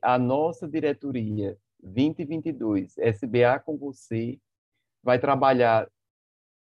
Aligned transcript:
a 0.00 0.18
nossa 0.18 0.68
diretoria 0.68 1.58
2022, 1.82 2.96
SBA 2.98 3.58
com 3.58 3.76
você, 3.76 4.38
vai 5.02 5.18
trabalhar 5.18 5.90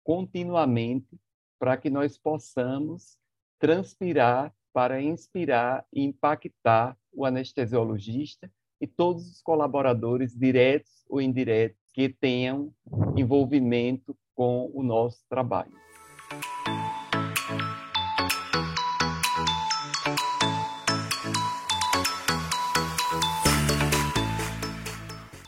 continuamente 0.04 1.18
para 1.58 1.76
que 1.76 1.90
nós 1.90 2.16
possamos 2.16 3.18
transpirar 3.58 4.54
para 4.72 5.02
inspirar 5.02 5.84
e 5.92 6.04
impactar 6.04 6.96
o 7.12 7.24
anestesiologista 7.24 8.48
e 8.80 8.86
todos 8.86 9.28
os 9.28 9.42
colaboradores 9.42 10.32
diretos 10.32 11.04
ou 11.08 11.20
indiretos 11.20 11.90
que 11.92 12.08
tenham 12.08 12.72
envolvimento 13.16 14.16
com 14.36 14.70
o 14.72 14.82
nosso 14.84 15.24
trabalho. 15.28 15.76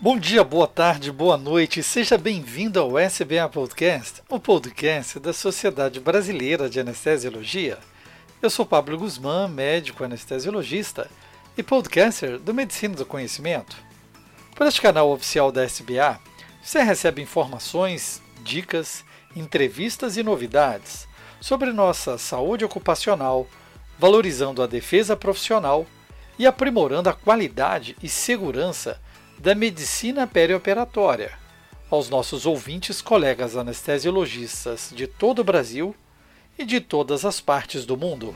Bom 0.03 0.19
dia, 0.19 0.43
boa 0.43 0.67
tarde, 0.67 1.13
boa 1.13 1.37
noite, 1.37 1.83
seja 1.83 2.17
bem-vindo 2.17 2.81
ao 2.81 2.99
SBA 2.99 3.47
Podcast, 3.53 4.23
o 4.31 4.41
podcast 4.41 5.21
da 5.21 5.31
Sociedade 5.31 6.01
Brasileira 6.01 6.71
de 6.71 6.81
Anestesiologia. 6.81 7.77
Eu 8.41 8.49
sou 8.49 8.65
Pablo 8.65 8.97
Guzmán, 8.97 9.49
médico 9.49 10.03
anestesiologista 10.03 11.07
e 11.55 11.63
podcaster 11.63 12.39
do 12.39 12.55
Medicina 12.55 12.97
do 12.97 13.05
Conhecimento. 13.05 13.77
Por 14.57 14.67
este 14.67 14.81
canal 14.81 15.11
oficial 15.13 15.53
da 15.53 15.67
SBA, 15.67 16.19
você 16.63 16.83
recebe 16.83 17.21
informações, 17.21 18.23
dicas, 18.43 19.05
entrevistas 19.37 20.17
e 20.17 20.23
novidades 20.23 21.07
sobre 21.43 21.75
nossa 21.75 22.17
saúde 22.17 22.65
ocupacional, 22.65 23.47
valorizando 23.99 24.63
a 24.63 24.67
defesa 24.67 25.15
profissional 25.15 25.85
e 26.39 26.47
aprimorando 26.47 27.11
a 27.11 27.13
qualidade 27.13 27.95
e 28.03 28.09
segurança 28.09 28.99
da 29.41 29.55
medicina 29.55 30.27
perioperatória. 30.27 31.33
Aos 31.91 32.11
nossos 32.11 32.45
ouvintes, 32.45 33.01
colegas 33.01 33.57
anestesiologistas 33.57 34.93
de 34.95 35.07
todo 35.07 35.39
o 35.39 35.45
Brasil 35.45 35.97
e 36.59 36.65
de 36.65 36.79
todas 36.79 37.25
as 37.25 37.41
partes 37.41 37.87
do 37.87 37.97
mundo. 37.97 38.35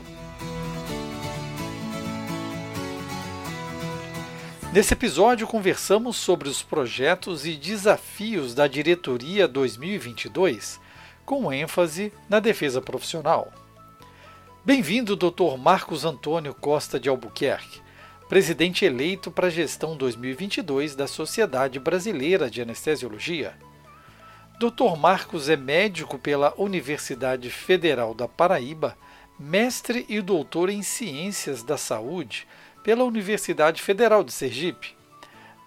Nesse 4.73 4.93
episódio, 4.93 5.45
conversamos 5.45 6.17
sobre 6.17 6.49
os 6.49 6.63
projetos 6.63 7.45
e 7.45 7.55
desafios 7.55 8.55
da 8.55 8.67
Diretoria 8.67 9.47
2022, 9.47 10.81
com 11.23 11.53
ênfase 11.53 12.11
na 12.27 12.39
defesa 12.39 12.81
profissional. 12.81 13.53
Bem-vindo, 14.65 15.15
Dr. 15.15 15.55
Marcos 15.59 16.03
Antônio 16.03 16.53
Costa 16.55 16.99
de 16.99 17.09
Albuquerque, 17.09 17.84
presidente 18.27 18.83
eleito 18.83 19.29
para 19.29 19.47
a 19.47 19.51
gestão 19.51 19.95
2022 19.95 20.95
da 20.95 21.05
Sociedade 21.05 21.79
Brasileira 21.79 22.49
de 22.49 22.59
Anestesiologia. 22.59 23.55
Dr. 24.59 24.97
Marcos 24.97 25.47
é 25.47 25.55
médico 25.55 26.17
pela 26.17 26.51
Universidade 26.57 27.51
Federal 27.51 28.15
da 28.15 28.27
Paraíba, 28.27 28.97
mestre 29.37 30.05
e 30.09 30.21
doutor 30.21 30.69
em 30.69 30.81
Ciências 30.81 31.61
da 31.61 31.77
Saúde 31.77 32.47
pela 32.83 33.03
Universidade 33.03 33.81
Federal 33.81 34.23
de 34.23 34.33
Sergipe. 34.33 34.95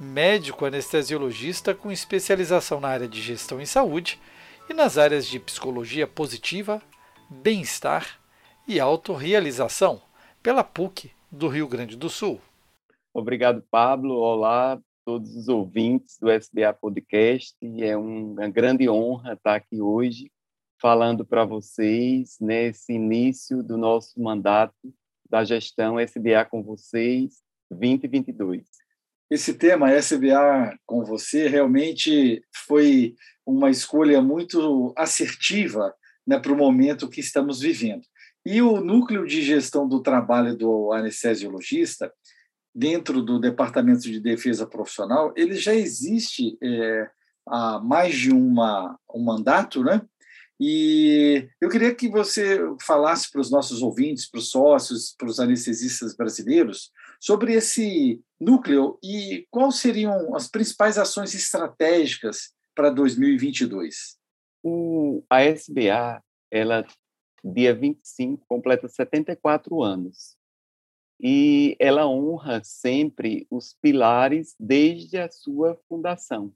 Médico 0.00 0.64
anestesiologista 0.64 1.74
com 1.74 1.92
especialização 1.92 2.80
na 2.80 2.88
área 2.88 3.06
de 3.06 3.22
gestão 3.22 3.60
em 3.60 3.66
saúde 3.66 4.18
e 4.68 4.74
nas 4.74 4.98
áreas 4.98 5.26
de 5.26 5.38
psicologia 5.38 6.08
positiva, 6.08 6.82
bem-estar 7.30 8.18
e 8.66 8.80
autorrealização 8.80 10.02
pela 10.42 10.64
PUC 10.64 11.12
do 11.30 11.48
Rio 11.48 11.68
Grande 11.68 11.96
do 11.96 12.08
Sul. 12.08 12.40
Obrigado, 13.12 13.62
Pablo. 13.70 14.14
Olá, 14.14 14.80
todos 15.04 15.36
os 15.36 15.48
ouvintes 15.48 16.18
do 16.18 16.30
SBA 16.30 16.72
Podcast. 16.72 17.56
É 17.80 17.96
uma 17.96 18.48
grande 18.48 18.88
honra 18.88 19.34
estar 19.34 19.56
aqui 19.56 19.80
hoje 19.80 20.30
falando 20.80 21.24
para 21.24 21.44
vocês 21.44 22.36
nesse 22.40 22.92
início 22.92 23.62
do 23.62 23.76
nosso 23.76 24.20
mandato 24.20 24.94
da 25.28 25.44
gestão 25.44 25.98
SBA 25.98 26.44
com 26.48 26.62
vocês 26.62 27.42
2022. 27.70 28.64
Esse 29.30 29.52
tema 29.52 29.90
SBA 29.90 30.78
com 30.86 31.04
você 31.04 31.48
realmente 31.48 32.42
foi 32.66 33.14
uma 33.44 33.70
escolha 33.70 34.22
muito 34.22 34.94
assertiva 34.96 35.94
né, 36.26 36.38
para 36.38 36.52
o 36.52 36.56
momento 36.56 37.10
que 37.10 37.20
estamos 37.20 37.60
vivendo. 37.60 38.02
E 38.44 38.62
o 38.62 38.80
núcleo 38.80 39.26
de 39.26 39.42
gestão 39.42 39.88
do 39.88 40.00
trabalho 40.00 40.56
do 40.56 40.92
anestesiologista, 40.92 42.12
dentro 42.74 43.22
do 43.22 43.38
Departamento 43.38 44.02
de 44.02 44.20
Defesa 44.20 44.66
Profissional, 44.66 45.32
ele 45.36 45.54
já 45.54 45.74
existe 45.74 46.56
é, 46.62 47.10
há 47.46 47.80
mais 47.80 48.14
de 48.14 48.30
uma, 48.30 48.98
um 49.12 49.22
mandato, 49.22 49.82
né? 49.82 50.00
E 50.60 51.48
eu 51.60 51.68
queria 51.68 51.94
que 51.94 52.08
você 52.08 52.58
falasse 52.82 53.30
para 53.30 53.40
os 53.40 53.50
nossos 53.50 53.80
ouvintes, 53.80 54.28
para 54.28 54.38
os 54.38 54.50
sócios, 54.50 55.14
para 55.16 55.28
os 55.28 55.38
anestesistas 55.38 56.16
brasileiros, 56.16 56.90
sobre 57.20 57.52
esse 57.54 58.20
núcleo 58.40 58.98
e 59.02 59.46
quais 59.50 59.76
seriam 59.76 60.34
as 60.34 60.48
principais 60.48 60.98
ações 60.98 61.32
estratégicas 61.34 62.52
para 62.74 62.90
2022. 62.90 64.16
O, 64.62 65.22
a 65.30 65.44
SBA, 65.44 66.22
ela, 66.50 66.84
dia 67.44 67.74
25, 67.74 68.44
completa 68.46 68.88
74 68.88 69.82
anos. 69.82 70.36
E 71.20 71.76
ela 71.80 72.06
honra 72.06 72.62
sempre 72.62 73.46
os 73.50 73.74
pilares 73.74 74.54
desde 74.58 75.18
a 75.18 75.30
sua 75.30 75.76
fundação, 75.88 76.52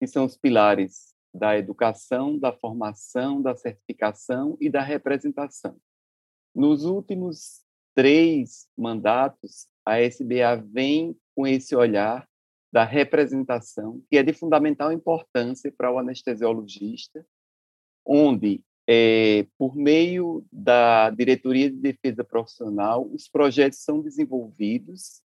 que 0.00 0.06
são 0.06 0.24
os 0.24 0.36
pilares 0.36 1.14
da 1.32 1.56
educação, 1.56 2.38
da 2.38 2.52
formação, 2.52 3.40
da 3.40 3.54
certificação 3.54 4.56
e 4.60 4.68
da 4.68 4.82
representação. 4.82 5.78
Nos 6.54 6.84
últimos 6.84 7.62
três 7.94 8.66
mandatos, 8.76 9.68
a 9.84 10.00
SBA 10.00 10.56
vem 10.56 11.16
com 11.34 11.46
esse 11.46 11.76
olhar 11.76 12.28
da 12.72 12.84
representação, 12.84 14.02
que 14.10 14.18
é 14.18 14.22
de 14.22 14.32
fundamental 14.32 14.90
importância 14.92 15.72
para 15.72 15.92
o 15.92 15.98
anestesiologista, 15.98 17.24
onde, 18.04 18.64
é, 18.86 19.46
por 19.58 19.74
meio 19.74 20.44
da 20.52 21.10
Diretoria 21.10 21.70
de 21.70 21.76
Defesa 21.76 22.22
Profissional, 22.22 23.08
os 23.12 23.28
projetos 23.28 23.80
são 23.80 24.00
desenvolvidos 24.00 25.22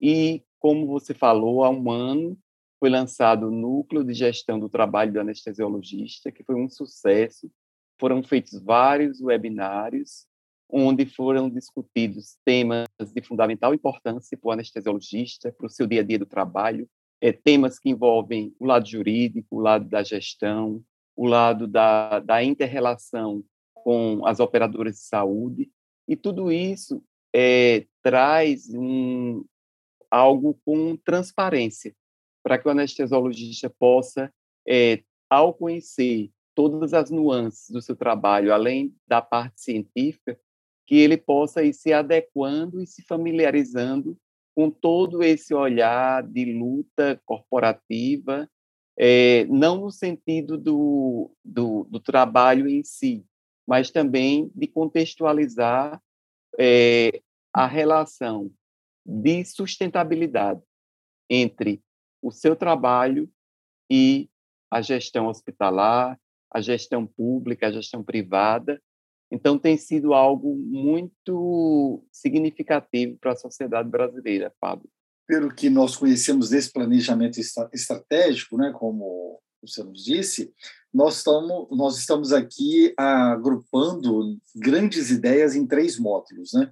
e, 0.00 0.42
como 0.58 0.86
você 0.86 1.12
falou, 1.12 1.64
há 1.64 1.70
um 1.70 1.90
ano 1.90 2.38
foi 2.78 2.90
lançado 2.90 3.46
o 3.46 3.50
Núcleo 3.52 4.02
de 4.02 4.12
Gestão 4.12 4.58
do 4.58 4.68
Trabalho 4.68 5.12
do 5.12 5.20
Anestesiologista, 5.20 6.32
que 6.32 6.42
foi 6.42 6.56
um 6.56 6.68
sucesso. 6.68 7.48
Foram 7.96 8.24
feitos 8.24 8.60
vários 8.60 9.20
webinários, 9.20 10.26
onde 10.68 11.06
foram 11.06 11.48
discutidos 11.48 12.36
temas 12.44 12.88
de 13.14 13.22
fundamental 13.22 13.72
importância 13.72 14.36
para 14.36 14.48
o 14.48 14.50
anestesiologista, 14.50 15.52
para 15.52 15.66
o 15.66 15.70
seu 15.70 15.86
dia 15.86 16.00
a 16.00 16.04
dia 16.04 16.18
do 16.18 16.26
trabalho, 16.26 16.88
é, 17.20 17.30
temas 17.30 17.78
que 17.78 17.90
envolvem 17.90 18.52
o 18.58 18.66
lado 18.66 18.88
jurídico, 18.88 19.58
o 19.58 19.60
lado 19.60 19.88
da 19.88 20.02
gestão, 20.02 20.82
o 21.16 21.26
lado 21.26 21.66
da, 21.66 22.20
da 22.20 22.42
inter-relação 22.42 23.44
com 23.74 24.26
as 24.26 24.40
operadoras 24.40 24.94
de 24.94 25.02
saúde, 25.02 25.70
e 26.08 26.16
tudo 26.16 26.50
isso 26.50 27.02
é, 27.34 27.86
traz 28.02 28.72
um, 28.74 29.44
algo 30.10 30.58
com 30.64 30.96
transparência 30.96 31.94
para 32.42 32.58
que 32.58 32.66
o 32.66 32.70
anestesiologista 32.70 33.70
possa, 33.70 34.32
é, 34.68 35.02
ao 35.30 35.54
conhecer 35.54 36.30
todas 36.54 36.92
as 36.92 37.10
nuances 37.10 37.70
do 37.70 37.80
seu 37.80 37.96
trabalho, 37.96 38.52
além 38.52 38.94
da 39.06 39.22
parte 39.22 39.62
científica, 39.62 40.38
que 40.86 40.96
ele 40.96 41.16
possa 41.16 41.62
ir 41.62 41.72
se 41.72 41.92
adequando 41.92 42.82
e 42.82 42.86
se 42.86 43.02
familiarizando 43.02 44.18
com 44.54 44.70
todo 44.70 45.22
esse 45.22 45.54
olhar 45.54 46.22
de 46.22 46.52
luta 46.52 47.20
corporativa, 47.24 48.50
é, 48.98 49.44
não 49.46 49.80
no 49.80 49.90
sentido 49.90 50.58
do, 50.58 51.30
do, 51.44 51.84
do, 51.84 52.00
trabalho 52.00 52.68
em 52.68 52.84
si, 52.84 53.24
mas 53.66 53.90
também 53.90 54.50
de 54.54 54.66
contextualizar 54.66 56.00
é, 56.58 57.22
a 57.52 57.66
relação 57.66 58.50
de 59.04 59.44
sustentabilidade 59.44 60.62
entre 61.28 61.82
o 62.20 62.30
seu 62.30 62.54
trabalho 62.54 63.28
e 63.90 64.28
a 64.70 64.80
gestão 64.80 65.26
hospitalar, 65.26 66.18
a 66.50 66.60
gestão 66.60 67.06
pública, 67.06 67.66
a 67.66 67.72
gestão 67.72 68.02
privada. 68.02 68.80
Então, 69.30 69.58
tem 69.58 69.76
sido 69.76 70.12
algo 70.12 70.54
muito 70.54 72.04
significativo 72.12 73.16
para 73.18 73.32
a 73.32 73.36
sociedade 73.36 73.88
brasileira, 73.88 74.54
Pablo. 74.60 74.88
Pelo 75.26 75.54
que 75.54 75.70
nós 75.70 75.96
conhecemos 75.96 76.50
desse 76.50 76.72
planejamento 76.72 77.38
estratégico, 77.72 78.56
né, 78.56 78.72
como 78.72 79.40
você 79.62 79.82
nos 79.82 80.04
disse, 80.04 80.52
nós 80.92 81.18
estamos, 81.18 81.68
nós 81.70 81.96
estamos 81.96 82.32
aqui 82.32 82.92
agrupando 82.96 84.36
grandes 84.56 85.10
ideias 85.10 85.54
em 85.54 85.66
três 85.66 85.98
módulos. 85.98 86.52
Né? 86.52 86.70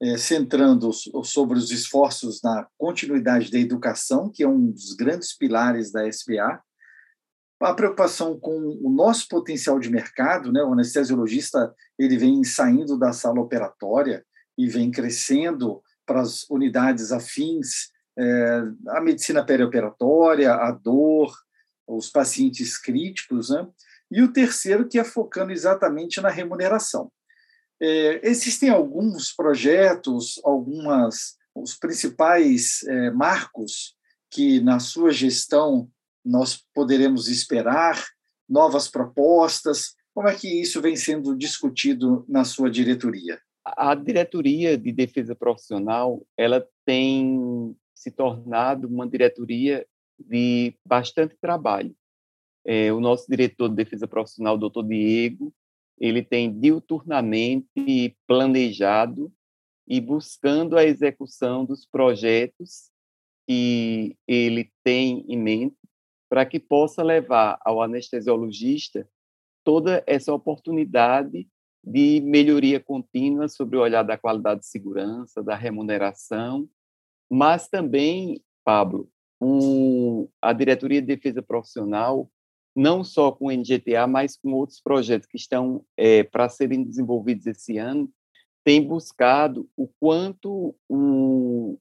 é, 0.00 0.16
centrando 0.16 0.90
sobre 1.24 1.58
os 1.58 1.70
esforços 1.70 2.40
na 2.42 2.66
continuidade 2.76 3.50
da 3.50 3.58
educação, 3.58 4.30
que 4.30 4.42
é 4.42 4.48
um 4.48 4.70
dos 4.70 4.94
grandes 4.94 5.36
pilares 5.36 5.90
da 5.90 6.06
SBA, 6.06 6.62
a 7.60 7.74
preocupação 7.74 8.38
com 8.38 8.78
o 8.80 8.88
nosso 8.88 9.26
potencial 9.26 9.80
de 9.80 9.90
mercado, 9.90 10.52
né? 10.52 10.62
O 10.62 10.72
anestesiologista 10.72 11.74
ele 11.98 12.16
vem 12.16 12.44
saindo 12.44 12.96
da 12.96 13.12
sala 13.12 13.40
operatória 13.40 14.24
e 14.56 14.68
vem 14.68 14.92
crescendo 14.92 15.82
para 16.08 16.22
as 16.22 16.48
unidades 16.48 17.12
afins 17.12 17.90
é, 18.18 18.62
à 18.88 19.00
medicina 19.00 19.44
perioperatória, 19.44 20.54
a 20.54 20.72
dor, 20.72 21.32
os 21.86 22.10
pacientes 22.10 22.78
críticos, 22.78 23.50
né? 23.50 23.66
E 24.10 24.22
o 24.22 24.32
terceiro 24.32 24.88
que 24.88 24.98
é 24.98 25.04
focando 25.04 25.52
exatamente 25.52 26.20
na 26.20 26.30
remuneração. 26.30 27.12
É, 27.80 28.26
existem 28.26 28.70
alguns 28.70 29.32
projetos, 29.32 30.40
algumas 30.42 31.36
os 31.54 31.76
principais 31.76 32.82
é, 32.84 33.10
marcos 33.10 33.94
que 34.30 34.60
na 34.60 34.78
sua 34.78 35.10
gestão 35.12 35.90
nós 36.24 36.64
poderemos 36.74 37.28
esperar 37.28 38.02
novas 38.48 38.88
propostas? 38.88 39.94
Como 40.14 40.28
é 40.28 40.34
que 40.34 40.48
isso 40.60 40.80
vem 40.80 40.96
sendo 40.96 41.36
discutido 41.36 42.24
na 42.28 42.44
sua 42.44 42.70
diretoria? 42.70 43.40
A 43.76 43.94
diretoria 43.94 44.76
de 44.78 44.92
defesa 44.92 45.34
profissional 45.34 46.24
ela 46.36 46.66
tem 46.84 47.76
se 47.94 48.10
tornado 48.10 48.86
uma 48.86 49.08
diretoria 49.08 49.86
de 50.18 50.74
bastante 50.86 51.36
trabalho. 51.40 51.94
É, 52.64 52.92
o 52.92 53.00
nosso 53.00 53.26
diretor 53.28 53.68
de 53.68 53.74
defesa 53.74 54.06
profissional, 54.06 54.54
o 54.54 54.58
doutor 54.58 54.84
Diego, 54.84 55.52
ele 55.98 56.22
tem 56.22 56.52
diuturnamente 56.52 58.16
planejado 58.26 59.32
e 59.86 60.00
buscando 60.00 60.76
a 60.76 60.84
execução 60.84 61.64
dos 61.64 61.86
projetos 61.86 62.90
que 63.46 64.16
ele 64.26 64.70
tem 64.84 65.24
em 65.28 65.36
mente 65.36 65.76
para 66.28 66.44
que 66.44 66.60
possa 66.60 67.02
levar 67.02 67.58
ao 67.64 67.80
anestesiologista 67.80 69.08
toda 69.64 70.04
essa 70.06 70.32
oportunidade 70.32 71.48
de 71.84 72.20
melhoria 72.20 72.80
contínua 72.80 73.48
sobre 73.48 73.76
o 73.76 73.80
olhar 73.80 74.02
da 74.02 74.18
qualidade 74.18 74.60
de 74.60 74.66
segurança, 74.66 75.42
da 75.42 75.54
remuneração, 75.54 76.68
mas 77.30 77.68
também, 77.68 78.42
Pablo, 78.64 79.08
a 80.42 80.52
Diretoria 80.52 81.00
de 81.00 81.06
Defesa 81.06 81.42
Profissional, 81.42 82.30
não 82.74 83.02
só 83.02 83.32
com 83.32 83.46
o 83.46 83.50
NGTA, 83.50 84.06
mas 84.06 84.36
com 84.36 84.52
outros 84.52 84.80
projetos 84.80 85.28
que 85.28 85.36
estão 85.36 85.84
é, 85.96 86.22
para 86.22 86.48
serem 86.48 86.82
desenvolvidos 86.82 87.46
esse 87.46 87.78
ano, 87.78 88.10
tem 88.64 88.86
buscado 88.86 89.68
o 89.76 89.88
quanto 90.00 90.74
o, 90.88 91.78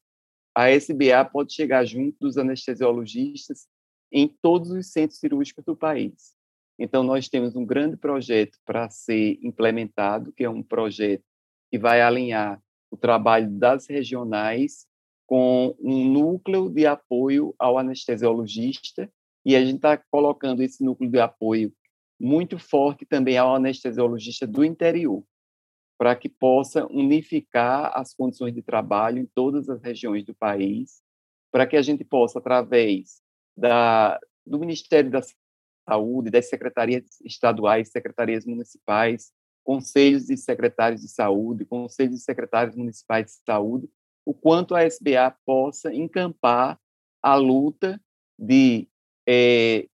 a 0.56 0.72
SBA 0.72 1.26
pode 1.32 1.54
chegar 1.54 1.86
junto 1.86 2.18
dos 2.20 2.38
anestesiologistas 2.38 3.68
em 4.12 4.28
todos 4.42 4.72
os 4.72 4.88
centros 4.88 5.20
cirúrgicos 5.20 5.66
do 5.66 5.76
país. 5.76 6.37
Então, 6.80 7.04
nós 7.04 7.28
temos 7.28 7.56
um 7.56 7.66
grande 7.66 7.98
projeto 7.98 8.58
para 8.66 8.90
ser 8.90 9.40
implementado, 9.42 10.32
que 10.32 10.44
é 10.44 10.50
um 10.50 10.62
projeto 10.62 11.24
que 11.72 11.78
vai 11.78 12.02
alinhar 12.02 12.62
o 12.92 12.98
trabalho 12.98 13.50
das 13.50 13.88
regionais 13.88 14.86
com 15.26 15.76
um 15.80 16.10
núcleo 16.10 16.70
de 16.70 16.86
apoio 16.86 17.54
ao 17.60 17.78
anestesiologista, 17.78 19.12
e 19.46 19.56
a 19.56 19.64
gente 19.64 19.78
está 19.78 19.98
colocando 20.10 20.62
esse 20.62 20.84
núcleo 20.84 21.10
de 21.10 21.20
apoio 21.20 21.74
muito 22.20 22.58
forte 22.58 23.06
também 23.06 23.38
ao 23.38 23.56
anestesiologista 23.56 24.48
do 24.48 24.64
interior, 24.64 25.24
para 25.98 26.16
que 26.16 26.30
possa 26.30 26.86
unificar 26.88 27.92
as 27.96 28.14
condições 28.14 28.54
de 28.54 28.62
trabalho 28.62 29.20
em 29.20 29.26
todas 29.26 29.70
as 29.70 29.82
regiões 29.82 30.24
do 30.24 30.34
país, 30.34 31.02
para 31.52 31.66
que 31.66 31.76
a 31.76 31.82
gente 31.82 32.04
possa, 32.04 32.40
através 32.40 33.22
da, 33.56 34.20
do 34.46 34.60
Ministério 34.60 35.10
da 35.10 35.22
Saúde, 35.88 36.30
das 36.30 36.50
secretarias 36.50 37.04
estaduais, 37.24 37.90
secretarias 37.90 38.46
municipais, 38.46 39.32
conselhos 39.64 40.26
de 40.26 40.38
secretários 40.38 41.02
de 41.02 41.08
saúde, 41.08 41.66
conselhos 41.66 42.16
de 42.16 42.22
secretários 42.22 42.76
municipais 42.76 43.26
de 43.28 43.32
saúde, 43.46 43.90
o 44.26 44.34
quanto 44.34 44.76
a 44.76 44.84
SBA 44.84 45.36
possa 45.46 45.94
encampar 45.94 46.80
a 47.22 47.36
luta 47.36 48.00
de 48.38 48.88
é, 49.28 49.88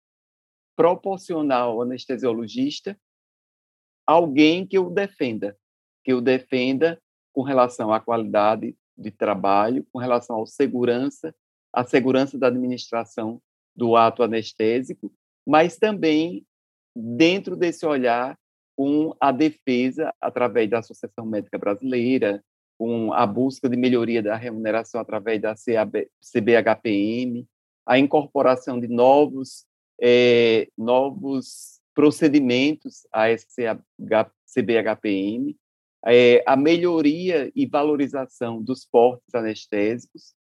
proporcionar 0.75 1.61
ao 1.61 1.81
anestesiologista 1.81 2.97
alguém 4.05 4.65
que 4.65 4.77
o 4.77 4.89
defenda, 4.89 5.57
que 6.03 6.13
o 6.13 6.21
defenda 6.21 7.01
com 7.31 7.41
relação 7.41 7.93
à 7.93 7.99
qualidade 7.99 8.75
de 8.97 9.11
trabalho, 9.11 9.85
com 9.91 9.99
relação 9.99 10.41
à 10.41 10.45
segurança, 10.45 11.33
à 11.71 11.83
segurança 11.83 12.37
da 12.37 12.47
administração 12.47 13.41
do 13.75 13.95
ato 13.95 14.21
anestésico, 14.21 15.11
mas 15.45 15.77
também 15.77 16.45
dentro 16.95 17.55
desse 17.55 17.85
olhar 17.85 18.37
com 18.75 19.15
a 19.19 19.31
defesa 19.31 20.13
através 20.19 20.69
da 20.69 20.79
Associação 20.79 21.25
Médica 21.25 21.57
Brasileira, 21.57 22.43
com 22.77 23.13
a 23.13 23.25
busca 23.25 23.69
de 23.69 23.77
melhoria 23.77 24.21
da 24.21 24.35
remuneração 24.35 24.99
através 24.99 25.41
da 25.41 25.53
CBHPM, 25.55 27.47
a 27.85 27.99
incorporação 27.99 28.79
de 28.79 28.87
novos 28.87 29.65
é, 30.01 30.67
novos 30.77 31.79
procedimentos 31.93 33.07
à 33.11 33.25
CBHPM, 34.53 35.55
é, 36.05 36.43
a 36.45 36.55
melhoria 36.57 37.51
e 37.55 37.65
valorização 37.65 38.61
dos 38.61 38.85
portos 38.85 39.33
anestésicos, 39.33 40.33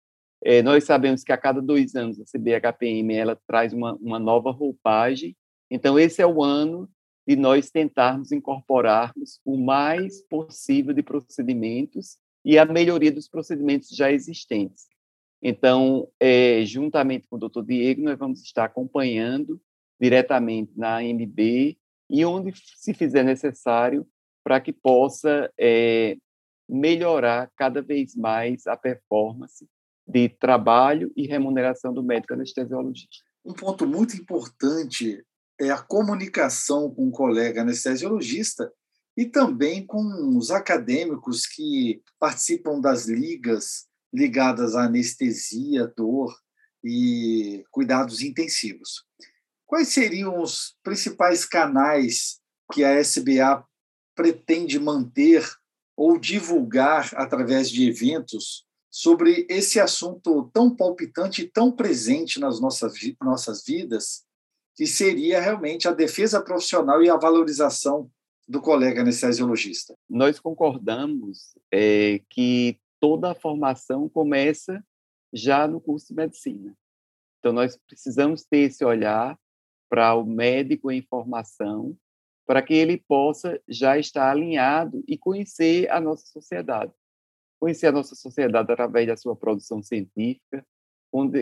é, 0.44 0.62
nós 0.62 0.84
sabemos 0.84 1.24
que 1.24 1.32
a 1.32 1.38
cada 1.38 1.62
dois 1.62 1.96
anos 1.96 2.20
a 2.20 2.26
CBHPM 2.26 3.14
ela 3.14 3.40
traz 3.48 3.74
uma, 3.74 3.94
uma 3.96 4.20
nova 4.20 4.52
roupagem, 4.52 5.36
então 5.70 6.00
esse 6.00 6.22
é 6.22 6.26
o 6.26 6.44
ano 6.44 6.90
de 7.28 7.36
nós 7.36 7.70
tentarmos 7.70 8.32
incorporarmos 8.32 9.40
o 9.46 9.58
mais 9.58 10.22
possível 10.24 10.94
de 10.94 11.04
procedimentos 11.04 12.18
e 12.44 12.58
a 12.58 12.66
melhoria 12.66 13.12
dos 13.12 13.28
procedimentos 13.28 13.90
já 13.90 14.12
existentes. 14.12 14.88
Então, 15.42 16.08
é, 16.20 16.64
juntamente 16.66 17.28
com 17.28 17.36
o 17.36 17.40
Dr. 17.40 17.64
Diego, 17.64 18.02
nós 18.02 18.18
vamos 18.18 18.42
estar 18.42 18.66
acompanhando 18.66 19.62
diretamente 20.00 20.72
na 20.76 21.02
MB 21.02 21.78
e 22.10 22.26
onde 22.26 22.54
se 22.76 22.94
fizer 22.94 23.24
necessário 23.24 24.06
para 24.44 24.60
que 24.60 24.74
possa 24.74 25.52
é, 25.58 26.18
melhorar 26.68 27.52
cada 27.56 27.82
vez 27.82 28.16
mais 28.16 28.66
a 28.66 28.76
performance 28.76 29.68
de 30.12 30.30
trabalho 30.30 31.12
e 31.16 31.26
remuneração 31.26 31.94
do 31.94 32.04
médico 32.04 32.34
anestesiologista. 32.34 33.24
Um 33.46 33.54
ponto 33.54 33.88
muito 33.88 34.16
importante 34.16 35.24
é 35.60 35.70
a 35.70 35.82
comunicação 35.82 36.94
com 36.94 37.08
o 37.08 37.12
colega 37.12 37.62
anestesiologista 37.62 38.72
e 39.16 39.26
também 39.26 39.86
com 39.86 40.38
os 40.38 40.52
acadêmicos 40.52 41.46
que 41.46 42.02
participam 42.20 42.80
das 42.80 43.08
ligas 43.08 43.88
ligadas 44.14 44.76
à 44.76 44.86
anestesia, 44.86 45.92
dor 45.96 46.36
e 46.84 47.64
cuidados 47.72 48.22
intensivos. 48.22 49.06
Quais 49.66 49.88
seriam 49.90 50.42
os 50.42 50.76
principais 50.84 51.46
canais 51.46 52.40
que 52.74 52.84
a 52.84 53.00
SBA 53.00 53.64
pretende 54.16 54.78
manter 54.78 55.48
ou 55.96 56.18
divulgar 56.18 57.10
através 57.16 57.70
de 57.70 57.88
eventos 57.88 58.66
sobre 58.92 59.48
esse 59.50 59.80
assunto 59.80 60.52
tão 60.54 60.76
palpitante 60.76 61.44
e 61.44 61.48
tão 61.48 61.72
presente 61.72 62.40
nas 62.42 62.60
nossas, 62.60 62.94
nossas 63.22 63.64
vidas, 63.66 64.26
que 64.76 64.86
seria 64.86 65.40
realmente 65.40 65.88
a 65.88 65.94
defesa 65.94 66.42
profissional 66.42 67.02
e 67.02 67.10
a 67.10 67.16
valorização 67.16 68.12
do 68.48 68.62
colega 68.62 69.02
anestesiologista. 69.02 69.96
Nós 70.10 70.40
concordamos 70.40 71.56
é, 71.72 72.22
que 72.30 72.78
toda 73.00 73.32
a 73.32 73.36
formação 73.36 74.10
começa 74.10 74.84
já 75.32 75.66
no 75.66 75.80
curso 75.80 76.08
de 76.10 76.16
medicina. 76.16 76.78
Então, 77.40 77.54
nós 77.54 77.78
precisamos 77.88 78.44
ter 78.44 78.70
esse 78.70 78.84
olhar 78.84 79.40
para 79.90 80.14
o 80.16 80.26
médico 80.26 80.92
em 80.92 81.02
formação, 81.02 81.98
para 82.46 82.62
que 82.62 82.74
ele 82.74 82.98
possa 82.98 83.62
já 83.68 83.98
estar 83.98 84.30
alinhado 84.30 85.02
e 85.08 85.18
conhecer 85.18 85.90
a 85.90 86.02
nossa 86.02 86.26
sociedade 86.26 86.92
conhecer 87.62 87.86
a 87.86 87.92
nossa 87.92 88.16
sociedade 88.16 88.72
através 88.72 89.06
da 89.06 89.16
sua 89.16 89.36
produção 89.36 89.84
científica, 89.84 90.66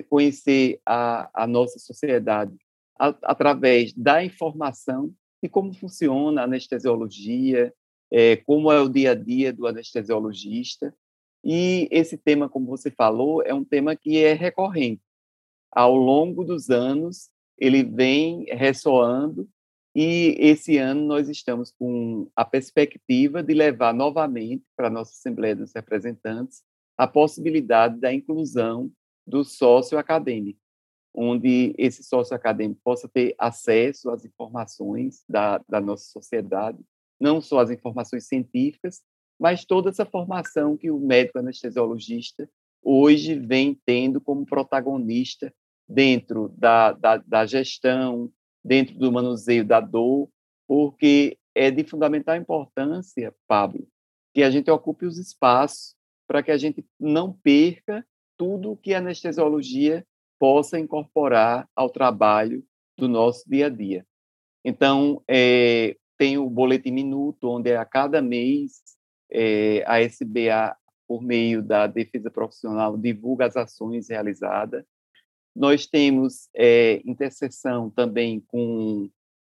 conhecer 0.10 0.82
a, 0.86 1.30
a 1.34 1.48
nossa 1.48 1.80
sociedade 1.80 2.54
a, 3.00 3.16
através 3.24 3.94
da 3.94 4.22
informação 4.22 5.14
de 5.42 5.48
como 5.48 5.74
funciona 5.74 6.42
a 6.42 6.44
anestesiologia, 6.44 7.74
é, 8.12 8.36
como 8.36 8.70
é 8.70 8.82
o 8.82 8.90
dia 8.90 9.12
a 9.12 9.16
dia 9.16 9.54
do 9.54 9.66
anestesiologista. 9.66 10.94
E 11.42 11.88
esse 11.90 12.18
tema, 12.18 12.50
como 12.50 12.66
você 12.66 12.92
falou, 12.92 13.42
é 13.42 13.54
um 13.54 13.64
tema 13.64 13.96
que 13.96 14.22
é 14.22 14.34
recorrente. 14.34 15.02
Ao 15.72 15.96
longo 15.96 16.44
dos 16.44 16.70
anos, 16.70 17.30
ele 17.58 17.82
vem 17.82 18.44
ressoando 18.50 19.48
E 19.96 20.36
esse 20.40 20.78
ano 20.78 21.06
nós 21.06 21.28
estamos 21.30 21.72
com 21.72 22.30
a 22.36 22.46
perspectiva 22.46 23.42
de 23.42 23.54
levar 23.54 23.94
novamente 23.94 24.64
para 24.76 24.88
a 24.88 24.92
nossa 24.92 25.12
Assembleia 25.12 25.56
dos 25.56 25.74
Representantes 25.74 26.64
a 26.98 27.08
possibilidade 27.08 28.00
da 28.00 28.14
inclusão 28.14 28.92
do 29.26 29.44
sócio 29.44 29.98
acadêmico, 29.98 30.60
onde 31.14 31.74
esse 31.78 32.04
sócio 32.04 32.36
acadêmico 32.36 32.82
possa 32.84 33.08
ter 33.08 33.34
acesso 33.38 34.10
às 34.10 34.26
informações 34.26 35.24
da, 35.28 35.60
da 35.68 35.80
nossa 35.80 36.06
sociedade, 36.12 36.80
não 37.20 37.42
só 37.42 37.60
as 37.60 37.72
informações 37.72 38.28
científicas, 38.28 39.02
mas 39.40 39.66
toda 39.66 39.90
essa 39.90 40.06
formação 40.06 40.76
que 40.76 40.92
o 40.92 41.00
médico 41.00 41.40
anestesiologista 41.40 42.50
hoje 42.84 43.36
vem 43.36 43.80
tendo 43.86 44.20
como 44.20 44.46
protagonista 44.46 45.54
dentro 45.88 46.50
da, 46.58 46.92
da, 46.92 47.18
da 47.18 47.46
gestão, 47.46 48.32
dentro 48.70 48.94
do 49.00 49.12
manuseio 49.12 49.66
da 49.66 49.80
dor, 49.80 50.30
porque 50.68 51.40
é 51.56 51.72
de 51.72 51.84
fundamental 51.84 52.36
importância, 52.36 53.34
Pablo, 53.48 53.88
que 54.32 54.44
a 54.44 54.52
gente 54.52 54.70
ocupe 54.70 55.08
os 55.08 55.18
espaços 55.18 55.96
para 56.28 56.44
que 56.44 56.52
a 56.52 56.58
gente 56.58 56.86
não 57.00 57.34
perca 57.34 58.06
tudo 58.38 58.78
que 58.78 58.94
a 58.94 59.00
anestesiologia 59.00 60.06
possa 60.38 60.80
incorporar 60.80 61.68
ao 61.76 61.90
trabalho 61.90 62.64
do 62.96 63.08
nosso 63.08 63.44
dia 63.50 63.66
a 63.66 63.70
dia. 63.70 64.06
Então, 64.64 65.24
é, 65.28 65.98
tem 66.16 66.38
o 66.38 66.48
Boletim 66.48 66.92
Minuto, 66.92 67.50
onde 67.50 67.76
a 67.76 67.84
cada 67.84 68.22
mês 68.22 68.84
é, 69.32 69.84
a 69.88 70.00
SBA, 70.00 70.78
por 71.08 71.24
meio 71.24 71.64
da 71.64 71.88
defesa 71.88 72.30
profissional, 72.30 72.96
divulga 72.96 73.48
as 73.48 73.58
ações 73.58 74.10
realizadas. 74.10 74.86
Nós 75.60 75.86
temos 75.86 76.48
é, 76.56 77.02
interseção 77.04 77.90
também 77.90 78.40
com 78.48 79.10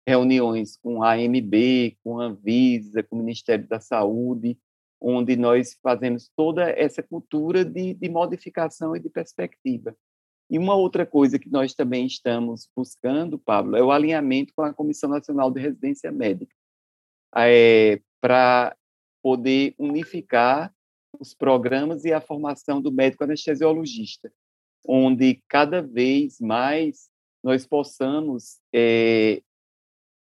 reuniões 0.05 0.77
com 0.77 1.01
a 1.01 1.13
AMB, 1.13 1.97
com 2.03 2.19
a 2.19 2.25
Anvisa, 2.25 3.05
com 3.05 3.15
o 3.15 3.19
Ministério 3.21 3.69
da 3.69 3.79
Saúde, 3.79 4.59
onde 5.01 5.37
nós 5.37 5.79
fazemos 5.81 6.29
toda 6.35 6.69
essa 6.71 7.05
cultura 7.05 7.65
de, 7.65 7.95
de 7.95 8.09
modificação 8.09 8.97
e 8.97 8.99
de 8.99 9.09
perspectiva. 9.09 9.97
E 10.51 10.59
uma 10.59 10.75
outra 10.75 11.07
coisa 11.07 11.39
que 11.39 11.49
nós 11.49 11.73
também 11.73 12.05
estamos 12.05 12.69
buscando, 12.77 13.39
Pablo, 13.39 13.77
é 13.77 13.83
o 13.83 13.93
alinhamento 13.93 14.53
com 14.57 14.63
a 14.63 14.75
Comissão 14.75 15.09
Nacional 15.09 15.53
de 15.53 15.61
Residência 15.61 16.11
Médica, 16.11 16.53
é, 17.37 18.01
para 18.21 18.77
poder 19.23 19.73
unificar 19.79 20.75
os 21.21 21.33
programas 21.33 22.05
e 22.05 22.13
a 22.13 22.21
formação 22.21 22.83
do 22.83 22.91
médico 22.91 23.23
anestesiologista, 23.23 24.33
onde 24.87 25.43
cada 25.49 25.83
vez 25.83 26.41
mais 26.41 27.09
nós 27.43 27.67
possamos 27.67 28.59
é, 28.73 29.43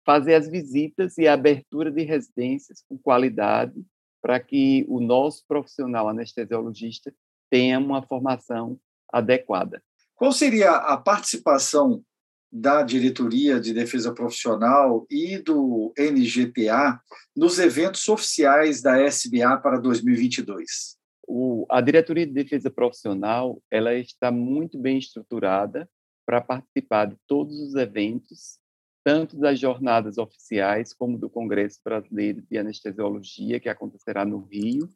fazer 0.05 0.35
as 0.35 0.49
visitas 0.49 1.19
e 1.19 1.29
a 1.29 1.35
abertura 1.35 1.91
de 1.91 2.03
residências 2.03 2.83
com 2.89 2.99
qualidade 2.99 3.85
para 4.23 4.39
que 4.39 4.85
o 4.89 5.01
nosso 5.01 5.45
profissional 5.47 6.09
anestesiologista 6.09 7.13
tenha 7.51 7.79
uma 7.79 8.03
formação 8.03 8.79
adequada. 9.13 9.83
Qual 10.15 10.33
seria 10.33 10.73
a 10.73 10.97
participação 10.97 12.05
da 12.53 12.83
Diretoria 12.83 13.61
de 13.61 13.73
Defesa 13.73 14.13
Profissional 14.13 15.07
e 15.09 15.39
do 15.39 15.93
NGTA 15.97 17.01
nos 17.35 17.59
eventos 17.59 18.07
oficiais 18.09 18.83
da 18.83 19.01
SBA 19.01 19.57
para 19.59 19.79
2022? 19.79 21.00
O, 21.33 21.65
a 21.69 21.81
Diretoria 21.81 22.27
de 22.27 22.33
Defesa 22.33 22.69
Profissional 22.69 23.63
ela 23.71 23.95
está 23.95 24.33
muito 24.33 24.77
bem 24.77 24.99
estruturada 24.99 25.89
para 26.27 26.41
participar 26.41 27.07
de 27.07 27.17
todos 27.27 27.57
os 27.61 27.77
eventos, 27.77 28.59
tanto 29.05 29.37
das 29.39 29.59
jornadas 29.61 30.19
oficiais 30.19 30.93
como 30.93 31.17
do 31.17 31.31
Congresso 31.31 31.81
Brasileiro 31.85 32.43
de 32.43 32.59
Anestesiologia, 32.59 33.61
que 33.61 33.69
acontecerá 33.69 34.25
no 34.25 34.41
Rio, 34.41 34.89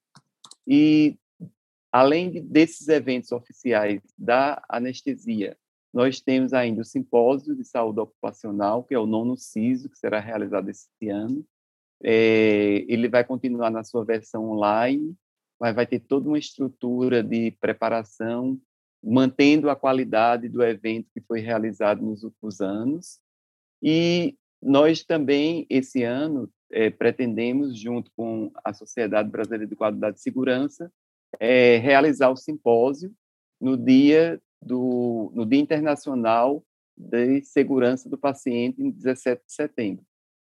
e 0.66 1.16
além 1.92 2.32
de, 2.32 2.40
desses 2.40 2.88
eventos 2.88 3.30
oficiais 3.30 4.02
da 4.18 4.60
anestesia 4.68 5.56
nós 5.94 6.20
temos 6.20 6.52
ainda 6.52 6.82
o 6.82 6.84
Simpósio 6.84 7.54
de 7.54 7.64
Saúde 7.64 8.00
Ocupacional, 8.00 8.82
que 8.82 8.92
é 8.92 8.98
o 8.98 9.06
nono 9.06 9.36
CISO, 9.36 9.88
que 9.88 9.96
será 9.96 10.18
realizado 10.18 10.68
esse 10.68 11.08
ano. 11.08 11.46
É, 12.02 12.84
ele 12.88 13.08
vai 13.08 13.22
continuar 13.22 13.70
na 13.70 13.84
sua 13.84 14.04
versão 14.04 14.50
online, 14.50 15.16
mas 15.64 15.74
vai 15.74 15.86
ter 15.86 15.98
toda 15.98 16.28
uma 16.28 16.38
estrutura 16.38 17.22
de 17.22 17.52
preparação, 17.52 18.60
mantendo 19.02 19.70
a 19.70 19.74
qualidade 19.74 20.46
do 20.46 20.62
evento 20.62 21.08
que 21.10 21.22
foi 21.22 21.40
realizado 21.40 22.04
nos 22.04 22.22
últimos 22.22 22.60
anos. 22.60 23.18
E 23.82 24.36
nós 24.62 25.02
também, 25.02 25.64
esse 25.70 26.02
ano, 26.02 26.52
é, 26.70 26.90
pretendemos, 26.90 27.80
junto 27.80 28.10
com 28.14 28.52
a 28.62 28.74
Sociedade 28.74 29.30
Brasileira 29.30 29.66
de 29.66 29.74
Qualidade 29.74 30.18
e 30.18 30.20
Segurança, 30.20 30.92
é, 31.40 31.78
realizar 31.78 32.28
o 32.28 32.36
simpósio 32.36 33.10
no 33.58 33.74
dia 33.74 34.38
do, 34.60 35.32
no 35.34 35.46
Dia 35.46 35.60
Internacional 35.60 36.62
de 36.94 37.40
Segurança 37.40 38.06
do 38.06 38.18
Paciente, 38.18 38.82
em 38.82 38.90
17 38.90 39.42
de 39.46 39.54
setembro. 39.54 40.04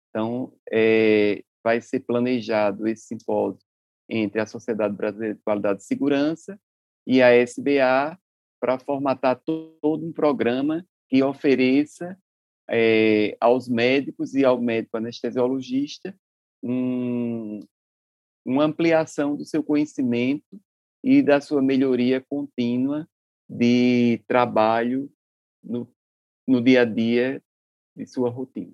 Então, 0.10 0.52
é, 0.70 1.42
vai 1.64 1.80
ser 1.80 2.02
planejado 2.02 2.86
esse 2.86 3.08
simpósio 3.08 3.65
entre 4.10 4.40
a 4.40 4.46
Sociedade 4.46 4.96
Brasileira 4.96 5.36
de 5.36 5.42
Qualidade 5.42 5.82
e 5.82 5.86
Segurança 5.86 6.60
e 7.08 7.22
a 7.22 7.36
SBA 7.36 8.18
para 8.60 8.80
formatar 8.80 9.40
todo 9.46 10.06
um 10.06 10.12
programa 10.12 10.86
que 11.08 11.22
ofereça 11.24 12.18
é, 12.70 13.38
aos 13.40 13.68
médicos 13.68 14.34
e 14.34 14.44
ao 14.44 14.60
médico 14.60 14.98
anestesiologista 14.98 16.16
um, 16.64 17.60
uma 18.44 18.64
ampliação 18.64 19.36
do 19.36 19.46
seu 19.46 19.64
conhecimento 19.64 20.60
e 21.04 21.22
da 21.22 21.40
sua 21.40 21.62
melhoria 21.62 22.26
contínua 22.28 23.08
de 23.48 24.24
trabalho 24.28 25.12
no, 25.64 25.88
no 26.48 26.62
dia 26.62 26.82
a 26.82 26.86
dia 26.86 27.42
de 27.96 28.08
sua 28.08 28.30
rotina. 28.30 28.74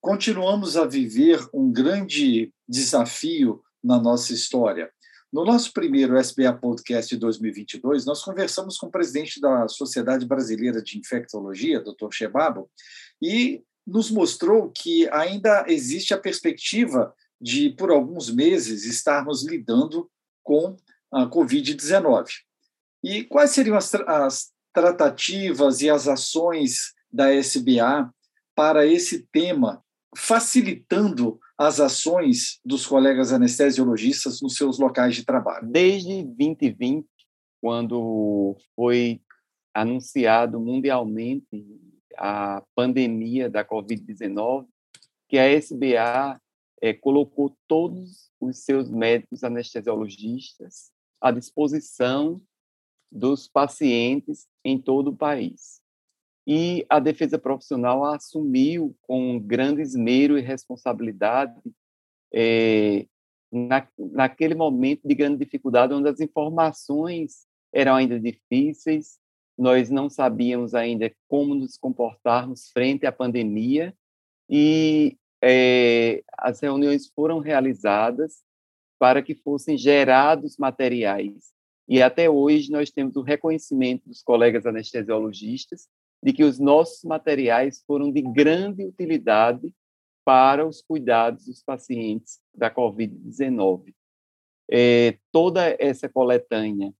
Continuamos 0.00 0.76
a 0.76 0.86
viver 0.86 1.40
um 1.52 1.72
grande 1.72 2.52
desafio 2.68 3.62
na 3.82 4.00
nossa 4.00 4.32
história. 4.32 4.90
No 5.32 5.44
nosso 5.44 5.72
primeiro 5.72 6.18
SBA 6.18 6.52
Podcast 6.52 7.14
de 7.14 7.18
2022, 7.18 8.04
nós 8.04 8.22
conversamos 8.22 8.76
com 8.76 8.86
o 8.86 8.90
presidente 8.90 9.40
da 9.40 9.66
Sociedade 9.66 10.26
Brasileira 10.26 10.82
de 10.82 10.98
Infectologia, 10.98 11.80
Dr. 11.80 12.10
Chebabo, 12.10 12.70
e 13.20 13.62
nos 13.86 14.10
mostrou 14.10 14.70
que 14.70 15.08
ainda 15.10 15.64
existe 15.68 16.12
a 16.12 16.18
perspectiva 16.18 17.14
de, 17.40 17.70
por 17.70 17.90
alguns 17.90 18.30
meses, 18.30 18.84
estarmos 18.84 19.42
lidando 19.42 20.08
com 20.42 20.76
a 21.10 21.26
Covid-19. 21.26 22.26
E 23.02 23.24
quais 23.24 23.50
seriam 23.50 23.76
as, 23.76 23.94
as 23.94 24.52
tratativas 24.72 25.80
e 25.80 25.90
as 25.90 26.06
ações 26.06 26.92
da 27.10 27.32
SBA 27.34 28.12
para 28.54 28.86
esse 28.86 29.26
tema, 29.32 29.82
facilitando 30.16 31.40
as 31.66 31.80
ações 31.80 32.60
dos 32.64 32.86
colegas 32.86 33.32
anestesiologistas 33.32 34.40
nos 34.40 34.56
seus 34.56 34.78
locais 34.78 35.14
de 35.14 35.24
trabalho? 35.24 35.66
Desde 35.68 36.22
2020, 36.22 37.06
quando 37.60 38.56
foi 38.74 39.20
anunciado 39.74 40.60
mundialmente 40.60 41.64
a 42.16 42.62
pandemia 42.74 43.48
da 43.48 43.64
Covid-19, 43.64 44.66
que 45.28 45.38
a 45.38 45.50
SBA 45.50 46.40
é, 46.80 46.92
colocou 46.92 47.56
todos 47.66 48.30
os 48.40 48.58
seus 48.58 48.90
médicos 48.90 49.44
anestesiologistas 49.44 50.90
à 51.20 51.30
disposição 51.30 52.42
dos 53.10 53.46
pacientes 53.48 54.46
em 54.64 54.78
todo 54.80 55.08
o 55.08 55.16
país. 55.16 55.81
E 56.46 56.84
a 56.88 56.98
defesa 56.98 57.38
profissional 57.38 58.04
assumiu 58.04 58.96
com 59.02 59.38
grande 59.38 59.80
esmero 59.80 60.36
e 60.36 60.40
responsabilidade 60.40 61.60
é, 62.34 63.06
na, 63.50 63.86
naquele 63.96 64.54
momento 64.54 65.06
de 65.06 65.14
grande 65.14 65.44
dificuldade, 65.44 65.94
onde 65.94 66.08
as 66.08 66.20
informações 66.20 67.46
eram 67.72 67.94
ainda 67.94 68.18
difíceis, 68.18 69.18
nós 69.56 69.90
não 69.90 70.08
sabíamos 70.10 70.74
ainda 70.74 71.12
como 71.28 71.54
nos 71.54 71.76
comportarmos 71.76 72.70
frente 72.70 73.06
à 73.06 73.12
pandemia, 73.12 73.94
e 74.48 75.16
é, 75.42 76.22
as 76.36 76.60
reuniões 76.60 77.08
foram 77.14 77.38
realizadas 77.38 78.42
para 78.98 79.22
que 79.22 79.34
fossem 79.34 79.76
gerados 79.76 80.56
materiais. 80.56 81.52
E 81.88 82.00
até 82.00 82.30
hoje 82.30 82.70
nós 82.70 82.90
temos 82.90 83.16
o 83.16 83.22
reconhecimento 83.22 84.08
dos 84.08 84.22
colegas 84.22 84.66
anestesiologistas 84.66 85.88
de 86.22 86.32
que 86.32 86.44
os 86.44 86.58
nossos 86.58 87.02
materiais 87.04 87.82
foram 87.86 88.12
de 88.12 88.22
grande 88.22 88.84
utilidade 88.84 89.74
para 90.24 90.66
os 90.66 90.80
cuidados 90.80 91.46
dos 91.46 91.62
pacientes 91.62 92.40
da 92.54 92.70
Covid-19. 92.70 93.92
É, 94.70 95.18
toda 95.32 95.76
essa 95.80 96.08
coletânea 96.08 96.94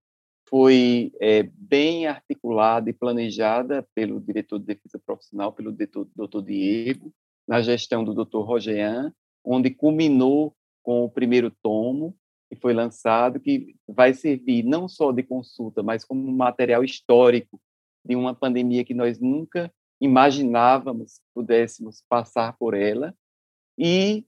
foi 0.49 1.13
é, 1.21 1.45
bem 1.45 2.07
articulada 2.07 2.91
e 2.91 2.93
planejada 2.93 3.87
pelo 3.95 4.21
diretor 4.21 4.59
de 4.59 4.67
defesa 4.67 4.99
profissional, 4.99 5.53
pelo 5.53 5.73
doutor 6.15 6.43
Diego, 6.43 7.13
na 7.47 7.63
gestão 7.63 8.05
do 8.05 8.13
Dr. 8.13 8.41
Rogean, 8.41 9.15
onde 9.45 9.71
culminou 9.71 10.55
com 10.83 11.05
o 11.05 11.11
primeiro 11.11 11.51
tomo, 11.63 12.15
que 12.51 12.57
foi 12.57 12.75
lançado, 12.75 13.41
que 13.41 13.75
vai 13.89 14.13
servir 14.13 14.63
não 14.65 14.89
só 14.89 15.11
de 15.13 15.23
consulta, 15.23 15.83
mas 15.83 16.05
como 16.05 16.31
material 16.31 16.85
histórico 16.85 17.59
de 18.05 18.17
uma 18.17 18.35
pandemia 18.35 18.85
que 18.85 18.95
nós 18.95 19.21
nunca 19.21 19.73
imaginávamos 20.01 21.21
pudéssemos 21.35 22.03
passar 22.09 22.57
por 22.59 22.75
ela. 22.75 23.15
E 23.79 24.27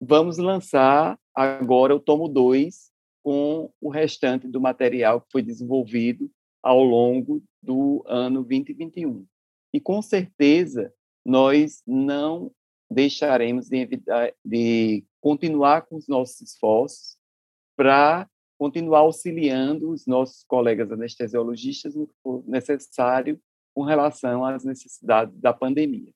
vamos 0.00 0.38
lançar 0.38 1.18
agora 1.34 1.94
o 1.94 2.00
tomo 2.00 2.28
2 2.28 2.90
com 3.22 3.72
o 3.80 3.88
restante 3.88 4.46
do 4.46 4.60
material 4.60 5.20
que 5.20 5.32
foi 5.32 5.42
desenvolvido 5.42 6.30
ao 6.62 6.82
longo 6.82 7.42
do 7.62 8.02
ano 8.06 8.44
2021. 8.44 9.26
E 9.72 9.80
com 9.80 10.02
certeza 10.02 10.92
nós 11.24 11.82
não 11.86 12.50
deixaremos 12.90 13.68
de, 13.68 13.88
de 14.44 15.04
continuar 15.20 15.82
com 15.82 15.96
os 15.96 16.08
nossos 16.08 16.40
esforços 16.40 17.18
para 17.76 18.28
continuar 18.58 19.00
auxiliando 19.00 19.90
os 19.90 20.06
nossos 20.06 20.44
colegas 20.44 20.90
anestesiologistas 20.90 21.94
no 21.94 22.06
que 22.06 22.14
for 22.22 22.42
necessário 22.46 23.40
com 23.74 23.84
relação 23.84 24.44
às 24.44 24.64
necessidades 24.64 25.38
da 25.38 25.52
pandemia. 25.52 26.12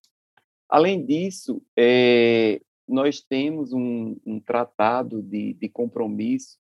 Além 0.68 1.04
disso, 1.04 1.62
é, 1.78 2.60
nós 2.88 3.20
temos 3.20 3.72
um, 3.72 4.16
um 4.26 4.40
tratado 4.40 5.22
de, 5.22 5.54
de 5.54 5.68
compromisso 5.68 6.58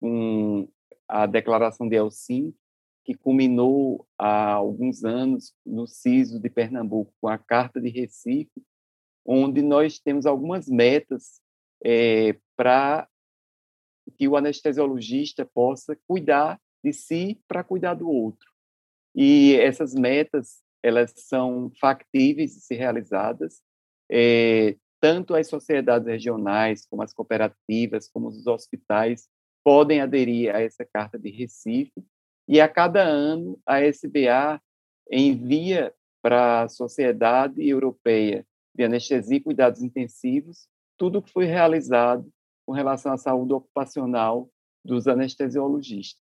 com 0.00 0.68
a 1.08 1.26
Declaração 1.26 1.88
de 1.88 1.96
Helsinki, 1.96 2.56
que 3.04 3.14
culminou 3.14 4.06
há 4.18 4.52
alguns 4.52 5.04
anos 5.04 5.54
no 5.64 5.86
CISO 5.86 6.40
de 6.40 6.50
Pernambuco, 6.50 7.12
com 7.20 7.28
a 7.28 7.38
Carta 7.38 7.80
de 7.80 7.88
Recife, 7.88 8.62
onde 9.24 9.62
nós 9.62 9.98
temos 9.98 10.26
algumas 10.26 10.68
metas 10.68 11.40
é, 11.84 12.36
para 12.56 13.08
que 14.12 14.28
o 14.28 14.36
anestesiologista 14.36 15.44
possa 15.44 15.96
cuidar 16.06 16.60
de 16.82 16.92
si 16.92 17.40
para 17.48 17.64
cuidar 17.64 17.94
do 17.94 18.08
outro. 18.08 18.48
E 19.14 19.54
essas 19.56 19.94
metas, 19.94 20.62
elas 20.82 21.12
são 21.16 21.72
factíveis 21.80 22.54
de 22.54 22.60
ser 22.60 22.76
realizadas, 22.76 23.60
é, 24.10 24.76
tanto 25.00 25.34
as 25.34 25.48
sociedades 25.48 26.06
regionais, 26.06 26.86
como 26.86 27.02
as 27.02 27.12
cooperativas, 27.12 28.08
como 28.08 28.28
os 28.28 28.46
hospitais, 28.46 29.28
podem 29.64 30.00
aderir 30.00 30.54
a 30.54 30.60
essa 30.60 30.84
Carta 30.84 31.18
de 31.18 31.30
Recife, 31.30 32.04
e 32.48 32.60
a 32.60 32.68
cada 32.68 33.02
ano 33.02 33.58
a 33.66 33.80
SBA 33.80 34.60
envia 35.10 35.92
para 36.22 36.62
a 36.62 36.68
Sociedade 36.68 37.66
Europeia 37.68 38.46
de 38.74 38.84
Anestesia 38.84 39.38
e 39.38 39.40
Cuidados 39.40 39.82
Intensivos 39.82 40.68
tudo 40.96 41.18
o 41.18 41.22
que 41.22 41.32
foi 41.32 41.44
realizado 41.46 42.30
com 42.66 42.72
relação 42.72 43.12
à 43.12 43.16
saúde 43.16 43.52
ocupacional 43.52 44.50
dos 44.84 45.06
anestesiologistas. 45.06 46.20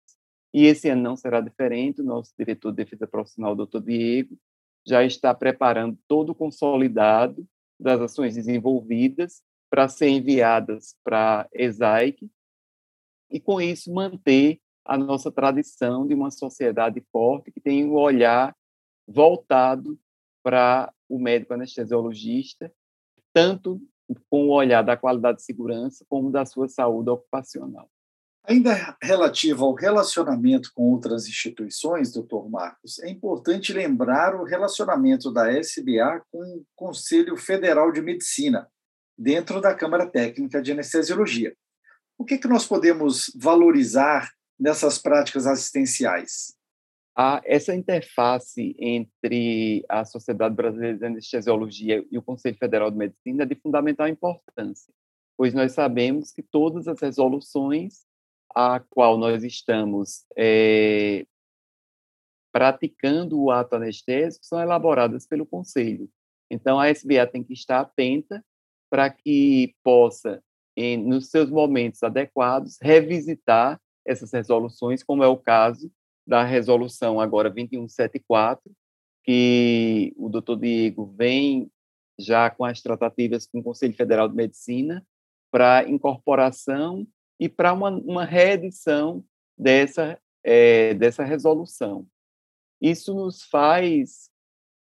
E 0.53 0.65
esse 0.65 0.89
ano 0.89 1.01
não 1.01 1.15
será 1.15 1.41
diferente, 1.41 2.01
o 2.01 2.05
nosso 2.05 2.33
diretor 2.37 2.71
de 2.71 2.77
defesa 2.77 3.07
profissional, 3.07 3.55
doutor 3.55 3.81
Diego, 3.81 4.37
já 4.85 5.03
está 5.03 5.33
preparando 5.33 5.97
todo 6.07 6.31
o 6.31 6.35
consolidado 6.35 7.47
das 7.79 7.99
ações 8.01 8.35
desenvolvidas 8.35 9.41
para 9.69 9.87
ser 9.87 10.09
enviadas 10.09 10.95
para 11.03 11.41
a 11.41 11.49
ESAIC 11.53 12.29
e, 13.31 13.39
com 13.39 13.59
isso, 13.59 13.91
manter 13.91 14.59
a 14.85 14.97
nossa 14.97 15.31
tradição 15.31 16.05
de 16.05 16.13
uma 16.13 16.29
sociedade 16.29 17.01
forte 17.11 17.51
que 17.51 17.59
tem 17.59 17.85
um 17.85 17.95
olhar 17.95 18.55
voltado 19.07 19.97
para 20.43 20.93
o 21.09 21.17
médico 21.17 21.53
anestesiologista, 21.53 22.71
tanto 23.33 23.81
com 24.29 24.47
o 24.47 24.53
olhar 24.53 24.81
da 24.81 24.97
qualidade 24.97 25.37
de 25.37 25.43
segurança, 25.43 26.05
como 26.09 26.31
da 26.31 26.45
sua 26.45 26.67
saúde 26.67 27.09
ocupacional. 27.09 27.89
Ainda 28.45 28.97
relativo 29.01 29.63
ao 29.63 29.73
relacionamento 29.73 30.69
com 30.75 30.91
outras 30.91 31.27
instituições, 31.27 32.11
doutor 32.11 32.49
Marcos, 32.49 32.99
é 32.99 33.09
importante 33.09 33.71
lembrar 33.71 34.35
o 34.35 34.43
relacionamento 34.43 35.31
da 35.31 35.49
SBA 35.51 36.21
com 36.29 36.39
o 36.39 36.65
Conselho 36.75 37.37
Federal 37.37 37.89
de 37.91 38.01
Medicina, 38.01 38.67
dentro 39.17 39.61
da 39.61 39.73
Câmara 39.73 40.05
Técnica 40.05 40.61
de 40.61 40.73
Anestesiologia. 40.73 41.55
O 42.17 42.25
que, 42.25 42.33
é 42.33 42.37
que 42.37 42.47
nós 42.47 42.65
podemos 42.65 43.31
valorizar 43.35 44.29
nessas 44.59 44.97
práticas 44.97 45.47
assistenciais? 45.47 46.53
A, 47.15 47.41
essa 47.45 47.75
interface 47.75 48.75
entre 48.79 49.85
a 49.87 50.03
Sociedade 50.03 50.55
Brasileira 50.55 50.97
de 50.97 51.05
Anestesiologia 51.05 52.03
e 52.11 52.17
o 52.17 52.23
Conselho 52.23 52.57
Federal 52.57 52.89
de 52.89 52.97
Medicina 52.97 53.43
é 53.43 53.45
de 53.45 53.55
fundamental 53.55 54.07
importância, 54.07 54.91
pois 55.37 55.53
nós 55.53 55.73
sabemos 55.73 56.31
que 56.31 56.41
todas 56.41 56.87
as 56.87 56.99
resoluções 56.99 58.05
a 58.55 58.79
qual 58.79 59.17
nós 59.17 59.43
estamos 59.43 60.25
é, 60.37 61.25
praticando 62.51 63.39
o 63.39 63.51
ato 63.51 63.75
anestésico 63.75 64.45
são 64.45 64.61
elaboradas 64.61 65.25
pelo 65.25 65.45
Conselho. 65.45 66.09
Então, 66.51 66.79
a 66.79 66.89
SBA 66.89 67.25
tem 67.25 67.43
que 67.43 67.53
estar 67.53 67.79
atenta 67.79 68.43
para 68.91 69.09
que 69.09 69.75
possa, 69.83 70.43
em, 70.77 70.97
nos 70.97 71.29
seus 71.29 71.49
momentos 71.49 72.03
adequados, 72.03 72.77
revisitar 72.79 73.81
essas 74.05 74.31
resoluções, 74.31 75.01
como 75.01 75.23
é 75.23 75.27
o 75.27 75.37
caso 75.37 75.91
da 76.25 76.43
resolução 76.43 77.19
agora 77.19 77.49
2174, 77.49 78.71
que 79.23 80.13
o 80.17 80.29
doutor 80.29 80.57
Diego 80.57 81.05
vem 81.05 81.71
já 82.17 82.49
com 82.49 82.63
as 82.63 82.81
tratativas 82.81 83.45
com 83.45 83.59
o 83.59 83.63
Conselho 83.63 83.93
Federal 83.93 84.27
de 84.27 84.35
Medicina 84.35 85.05
para 85.51 85.87
incorporação 85.87 87.07
e 87.39 87.49
para 87.49 87.73
uma, 87.73 87.89
uma 87.89 88.25
reedição 88.25 89.23
dessa, 89.57 90.19
é, 90.43 90.93
dessa 90.93 91.23
resolução. 91.23 92.07
Isso 92.81 93.13
nos 93.13 93.43
faz 93.43 94.29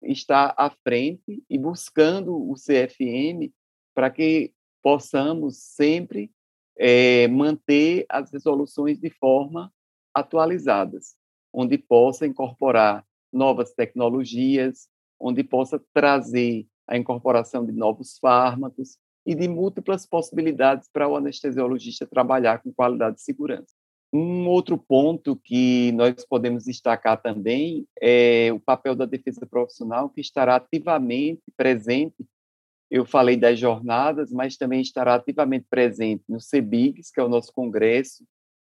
estar 0.02 0.54
à 0.58 0.70
frente 0.70 1.44
e 1.50 1.58
buscando 1.58 2.36
o 2.36 2.54
CFM 2.54 3.52
para 3.94 4.10
que 4.10 4.54
possamos 4.82 5.58
sempre 5.58 6.32
é, 6.78 7.28
manter 7.28 8.06
as 8.08 8.32
resoluções 8.32 8.98
de 8.98 9.10
forma 9.10 9.74
atualizadas 10.13 11.18
onde 11.54 11.78
possa 11.78 12.26
incorporar 12.26 13.06
novas 13.32 13.74
tecnologias, 13.74 14.88
onde 15.20 15.44
possa 15.44 15.82
trazer 15.94 16.66
a 16.88 16.98
incorporação 16.98 17.66
de 17.66 17.72
novos 17.72 18.18
fármacos 18.20 18.98
e 19.26 19.36
de 19.36 19.48
múltiplas 19.48 20.08
possibilidades 20.08 20.90
para 20.92 21.08
o 21.08 21.16
anestesiologista 21.16 22.08
trabalhar 22.08 22.64
com 22.64 22.74
qualidade 22.74 23.20
e 23.20 23.24
segurança. 23.24 23.74
Um 24.12 24.48
outro 24.48 24.76
ponto 24.76 25.36
que 25.36 25.92
nós 25.92 26.26
podemos 26.28 26.64
destacar 26.64 27.22
também 27.22 27.86
é 28.02 28.52
o 28.52 28.60
papel 28.60 28.96
da 28.96 29.06
defesa 29.06 29.46
profissional, 29.46 30.10
que 30.10 30.20
estará 30.20 30.56
ativamente 30.56 31.44
presente. 31.56 32.26
Eu 32.90 33.06
falei 33.06 33.38
das 33.38 33.60
jornadas, 33.60 34.32
mas 34.32 34.58
também 34.58 34.82
estará 34.82 35.14
ativamente 35.14 35.68
presente 35.70 36.24
no 36.28 36.42
CEBIGS, 36.42 37.12
que 37.12 37.20
é 37.20 37.24
o 37.24 37.30
nosso 37.30 37.54
congresso 37.54 38.24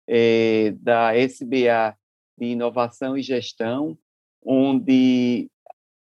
é, 0.08 0.76
da 0.80 1.16
SBA 1.16 1.98
de 2.42 2.48
inovação 2.48 3.16
e 3.16 3.22
gestão, 3.22 3.96
onde 4.44 5.48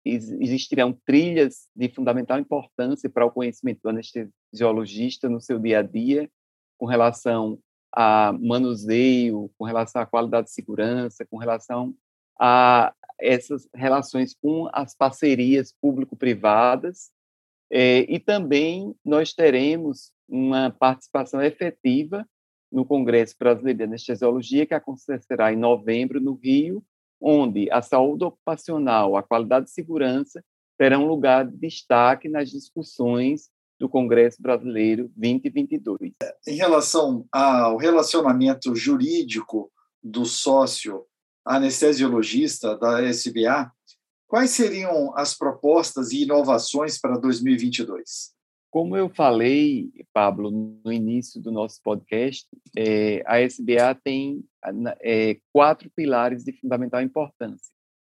existirão 0.04 0.96
trilhas 1.04 1.68
de 1.74 1.88
fundamental 1.88 2.38
importância 2.38 3.10
para 3.10 3.26
o 3.26 3.30
conhecimento 3.30 3.80
do 3.82 3.88
anestesiologista 3.88 5.28
no 5.28 5.40
seu 5.40 5.58
dia 5.58 5.80
a 5.80 5.82
dia, 5.82 6.30
com 6.78 6.86
relação 6.86 7.58
a 7.92 8.32
manuseio, 8.40 9.50
com 9.58 9.64
relação 9.64 10.00
à 10.00 10.06
qualidade 10.06 10.46
de 10.46 10.52
segurança, 10.52 11.26
com 11.26 11.36
relação 11.36 11.92
a 12.40 12.94
essas 13.20 13.68
relações 13.74 14.34
com 14.34 14.68
as 14.72 14.94
parcerias 14.94 15.74
público-privadas, 15.80 17.10
eh, 17.70 18.06
e 18.08 18.18
também 18.18 18.94
nós 19.04 19.32
teremos 19.32 20.12
uma 20.28 20.70
participação 20.70 21.42
efetiva 21.42 22.26
no 22.72 22.84
Congresso 22.84 23.34
Brasileiro 23.38 23.78
de 23.78 23.84
Anestesiologia, 23.84 24.66
que 24.66 24.74
acontecerá 24.74 25.52
em 25.52 25.56
novembro 25.56 26.20
no 26.20 26.34
Rio, 26.34 26.82
onde 27.20 27.70
a 27.70 27.82
saúde 27.82 28.24
ocupacional, 28.24 29.16
a 29.16 29.22
qualidade 29.22 29.66
de 29.66 29.72
segurança 29.72 30.42
terão 30.78 31.06
lugar 31.06 31.46
de 31.46 31.56
destaque 31.56 32.28
nas 32.28 32.50
discussões 32.50 33.50
do 33.78 33.88
Congresso 33.88 34.40
Brasileiro 34.40 35.10
2022. 35.16 36.12
Em 36.46 36.56
relação 36.56 37.26
ao 37.30 37.76
relacionamento 37.76 38.74
jurídico 38.74 39.70
do 40.02 40.24
sócio 40.24 41.04
anestesiologista 41.44 42.76
da 42.76 43.02
SBA, 43.02 43.70
quais 44.26 44.50
seriam 44.50 45.16
as 45.16 45.36
propostas 45.36 46.10
e 46.12 46.22
inovações 46.22 46.98
para 46.98 47.18
2022? 47.18 48.32
Como 48.72 48.96
eu 48.96 49.10
falei, 49.10 49.92
Pablo, 50.14 50.50
no 50.50 50.90
início 50.90 51.38
do 51.38 51.52
nosso 51.52 51.78
podcast, 51.82 52.48
é, 52.74 53.22
a 53.26 53.38
SBA 53.38 53.94
tem 54.02 54.42
é, 55.02 55.38
quatro 55.52 55.90
pilares 55.94 56.42
de 56.42 56.54
fundamental 56.54 57.02
importância. 57.02 57.70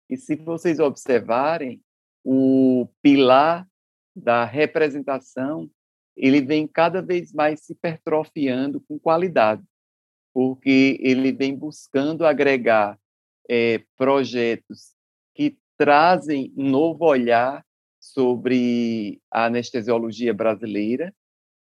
E 0.09 0.17
se 0.17 0.35
vocês 0.35 0.79
observarem, 0.79 1.83
o 2.25 2.89
pilar 3.03 3.69
da 4.17 4.47
representação, 4.47 5.71
ele 6.17 6.41
vem 6.41 6.67
cada 6.67 7.03
vez 7.03 7.35
mais 7.35 7.61
se 7.61 7.75
hipertrofiando 7.75 8.81
com 8.81 8.99
qualidade, 8.99 9.63
porque 10.33 10.97
ele 11.03 11.33
vem 11.33 11.55
buscando 11.55 12.25
agregar 12.25 12.99
é, 13.47 13.85
projetos 13.95 14.95
que 15.35 15.59
trazem 15.77 16.51
um 16.57 16.71
novo 16.71 17.05
olhar 17.05 17.63
sobre 18.13 19.21
a 19.31 19.47
anestesiologia 19.47 20.33
brasileira, 20.33 21.15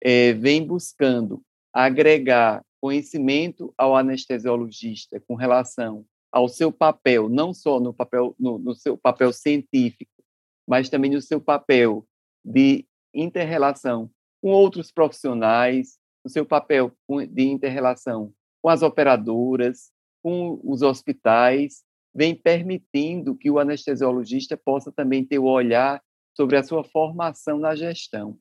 é, 0.03 0.33
vem 0.33 0.67
buscando 0.67 1.43
agregar 1.73 2.63
conhecimento 2.81 3.73
ao 3.79 3.97
anestesiologista 3.97 5.21
com 5.27 5.35
relação 5.35 6.05
ao 6.31 6.49
seu 6.49 6.71
papel, 6.71 7.29
não 7.29 7.55
só 7.55 7.81
no 7.81 7.95
papel 7.95 8.35
no, 8.39 8.59
no 8.59 8.75
seu 8.75 8.99
papel 8.99 9.33
científico, 9.33 10.13
mas 10.69 10.89
também 10.89 11.11
no 11.11 11.23
seu 11.23 11.41
papel 11.41 12.07
de 12.45 12.85
interrelação 13.15 14.11
com 14.43 14.51
outros 14.51 14.91
profissionais, 14.91 15.99
no 16.25 16.31
seu 16.31 16.45
papel 16.45 16.93
de 17.31 17.45
interrelação 17.45 18.33
com 18.61 18.69
as 18.69 18.83
operadoras, 18.83 19.91
com 20.23 20.61
os 20.65 20.83
hospitais, 20.83 21.85
vem 22.15 22.35
permitindo 22.35 23.35
que 23.35 23.51
o 23.51 23.59
anestesiologista 23.59 24.57
possa 24.57 24.93
também 24.93 25.25
ter 25.25 25.39
o 25.39 25.45
olhar 25.45 26.03
sobre 26.37 26.57
a 26.57 26.63
sua 26.63 26.85
formação 26.85 27.59
na 27.59 27.75
gestão. 27.75 28.39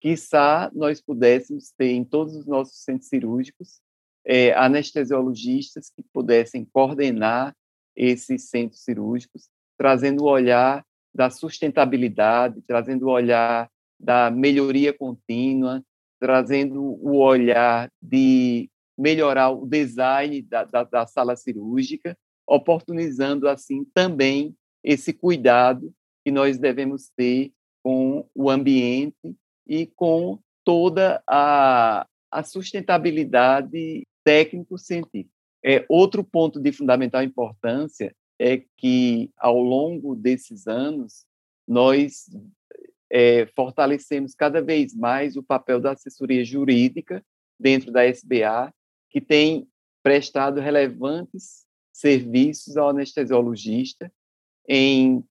Quizá 0.00 0.70
nós 0.74 1.00
pudéssemos 1.00 1.70
ter 1.76 1.92
em 1.92 2.04
todos 2.04 2.34
os 2.34 2.46
nossos 2.46 2.82
centros 2.82 3.08
cirúrgicos 3.08 3.80
é, 4.24 4.52
anestesiologistas 4.54 5.90
que 5.90 6.02
pudessem 6.12 6.64
coordenar 6.64 7.54
esses 7.94 8.48
centros 8.48 8.82
cirúrgicos, 8.82 9.48
trazendo 9.76 10.24
o 10.24 10.28
olhar 10.28 10.84
da 11.14 11.28
sustentabilidade, 11.28 12.62
trazendo 12.66 13.06
o 13.06 13.10
olhar 13.10 13.68
da 13.98 14.30
melhoria 14.30 14.92
contínua, 14.92 15.82
trazendo 16.18 16.82
o 16.82 17.18
olhar 17.18 17.90
de 18.00 18.70
melhorar 18.96 19.50
o 19.50 19.66
design 19.66 20.40
da, 20.42 20.64
da, 20.64 20.84
da 20.84 21.06
sala 21.06 21.36
cirúrgica, 21.36 22.16
oportunizando 22.46 23.48
assim 23.48 23.84
também 23.92 24.54
esse 24.82 25.12
cuidado 25.12 25.92
que 26.24 26.30
nós 26.30 26.58
devemos 26.58 27.08
ter 27.16 27.52
com 27.82 28.28
o 28.34 28.50
ambiente 28.50 29.36
e 29.66 29.86
com 29.86 30.38
toda 30.64 31.22
a, 31.26 32.06
a 32.30 32.42
sustentabilidade 32.42 34.06
técnico-científica. 34.24 35.30
É, 35.64 35.84
outro 35.88 36.24
ponto 36.24 36.60
de 36.60 36.72
fundamental 36.72 37.22
importância 37.22 38.14
é 38.38 38.62
que, 38.76 39.30
ao 39.36 39.60
longo 39.60 40.16
desses 40.16 40.66
anos, 40.66 41.24
nós 41.66 42.28
é, 43.10 43.46
fortalecemos 43.54 44.34
cada 44.34 44.60
vez 44.60 44.94
mais 44.94 45.36
o 45.36 45.42
papel 45.42 45.80
da 45.80 45.92
assessoria 45.92 46.44
jurídica 46.44 47.24
dentro 47.58 47.92
da 47.92 48.04
SBA, 48.04 48.72
que 49.10 49.20
tem 49.20 49.68
prestado 50.02 50.60
relevantes 50.60 51.64
serviços 51.92 52.76
ao 52.76 52.88
anestesiologista 52.88 54.10
em 54.66 55.22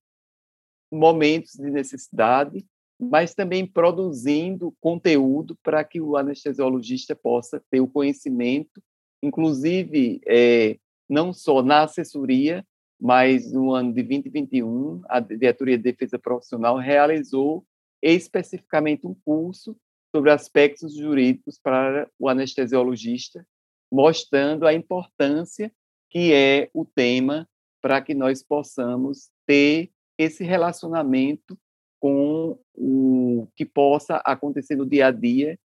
momentos 0.92 1.54
de 1.54 1.70
necessidade, 1.70 2.64
mas 3.00 3.34
também 3.34 3.66
produzindo 3.66 4.74
conteúdo 4.80 5.56
para 5.62 5.82
que 5.82 6.00
o 6.00 6.16
anestesiologista 6.16 7.16
possa 7.16 7.60
ter 7.70 7.80
o 7.80 7.88
conhecimento, 7.88 8.80
inclusive 9.22 10.20
é, 10.26 10.78
não 11.08 11.32
só 11.32 11.62
na 11.62 11.82
assessoria, 11.82 12.64
mas 13.00 13.50
no 13.50 13.72
ano 13.72 13.92
de 13.92 14.02
2021 14.02 15.02
a 15.08 15.18
diretoria 15.18 15.76
de 15.76 15.82
defesa 15.82 16.18
profissional 16.18 16.76
realizou 16.76 17.64
especificamente 18.00 19.06
um 19.06 19.14
curso 19.24 19.76
sobre 20.14 20.30
aspectos 20.30 20.94
jurídicos 20.94 21.58
para 21.58 22.08
o 22.18 22.28
anestesiologista, 22.28 23.46
mostrando 23.90 24.66
a 24.66 24.74
importância 24.74 25.72
que 26.10 26.32
é 26.32 26.68
o 26.74 26.84
tema 26.84 27.48
para 27.80 28.00
que 28.00 28.14
nós 28.14 28.42
possamos 28.42 29.30
ter 29.46 29.90
esse 30.18 30.44
relacionamento 30.44 31.58
com 32.00 32.58
o 32.74 33.46
que 33.54 33.64
possa 33.64 34.16
acontecer 34.24 34.76
no 34.76 34.86
dia 34.86 35.06
a 35.06 35.10
dia 35.10 35.58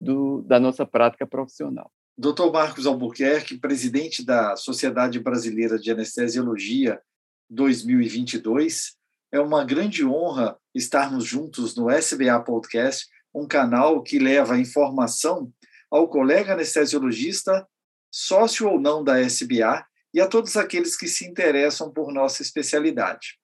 do, 0.00 0.42
da 0.42 0.60
nossa 0.60 0.84
prática 0.84 1.26
profissional. 1.26 1.90
Dr. 2.16 2.50
Marcos 2.52 2.86
Albuquerque, 2.86 3.58
presidente 3.58 4.24
da 4.24 4.56
Sociedade 4.56 5.20
Brasileira 5.20 5.78
de 5.78 5.90
Anestesiologia 5.90 7.00
2022, 7.48 8.96
é 9.32 9.40
uma 9.40 9.64
grande 9.64 10.04
honra 10.04 10.58
estarmos 10.74 11.24
juntos 11.24 11.76
no 11.76 11.90
SBA 11.90 12.40
Podcast, 12.40 13.06
um 13.34 13.46
canal 13.46 14.02
que 14.02 14.18
leva 14.18 14.58
informação 14.58 15.52
ao 15.90 16.08
colega 16.08 16.54
anestesiologista, 16.54 17.66
sócio 18.10 18.68
ou 18.68 18.80
não 18.80 19.04
da 19.04 19.20
SBA, 19.20 19.84
e 20.12 20.20
a 20.20 20.26
todos 20.26 20.56
aqueles 20.56 20.96
que 20.96 21.06
se 21.06 21.26
interessam 21.26 21.92
por 21.92 22.12
nossa 22.12 22.42
especialidade. 22.42 23.38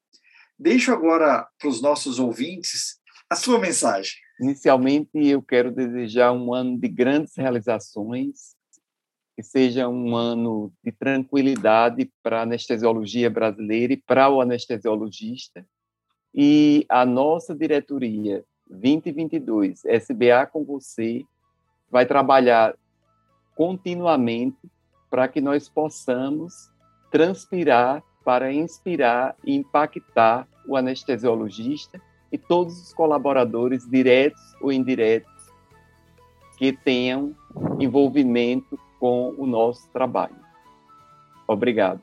Deixo 0.58 0.92
agora 0.92 1.46
para 1.58 1.68
os 1.68 1.82
nossos 1.82 2.18
ouvintes 2.18 3.00
a 3.28 3.34
sua 3.34 3.58
mensagem. 3.58 4.12
Inicialmente, 4.40 5.10
eu 5.14 5.42
quero 5.42 5.72
desejar 5.72 6.32
um 6.32 6.54
ano 6.54 6.78
de 6.78 6.88
grandes 6.88 7.36
realizações, 7.36 8.54
que 9.36 9.42
seja 9.42 9.88
um 9.88 10.14
ano 10.14 10.72
de 10.82 10.92
tranquilidade 10.92 12.10
para 12.22 12.40
a 12.40 12.42
anestesiologia 12.42 13.28
brasileira 13.28 13.92
e 13.92 13.96
para 13.96 14.28
o 14.28 14.40
anestesiologista. 14.40 15.66
E 16.32 16.86
a 16.88 17.04
nossa 17.04 17.54
diretoria 17.54 18.44
2022, 18.68 19.84
SBA 19.84 20.46
com 20.46 20.64
você, 20.64 21.22
vai 21.90 22.06
trabalhar 22.06 22.76
continuamente 23.56 24.58
para 25.10 25.28
que 25.28 25.40
nós 25.40 25.68
possamos 25.68 26.70
transpirar 27.10 28.02
para 28.24 28.52
inspirar 28.52 29.36
e 29.44 29.54
impactar 29.54 30.48
o 30.66 30.76
anestesiologista 30.76 32.00
e 32.32 32.38
todos 32.38 32.80
os 32.80 32.92
colaboradores 32.94 33.88
diretos 33.88 34.42
ou 34.60 34.72
indiretos 34.72 35.30
que 36.56 36.72
tenham 36.72 37.34
envolvimento 37.78 38.78
com 38.98 39.34
o 39.36 39.46
nosso 39.46 39.88
trabalho. 39.90 40.36
Obrigado. 41.46 42.00